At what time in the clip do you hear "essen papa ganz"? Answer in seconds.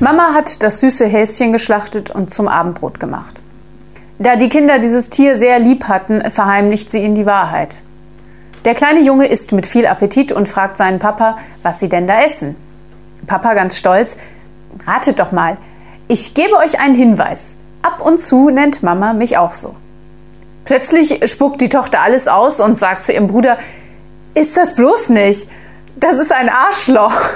12.22-13.76